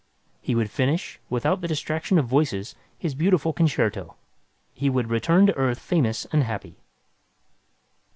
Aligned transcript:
He 0.41 0.55
would 0.55 0.71
finish, 0.71 1.19
without 1.29 1.61
the 1.61 1.67
distraction 1.67 2.17
of 2.17 2.25
voices, 2.25 2.73
his 2.97 3.13
beautiful 3.13 3.53
concerto. 3.53 4.15
He 4.73 4.89
would 4.89 5.11
return 5.11 5.45
to 5.45 5.55
Earth 5.55 5.77
famous 5.77 6.25
and 6.33 6.43
happy. 6.43 6.79